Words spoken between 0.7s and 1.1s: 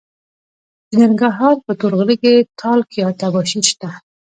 د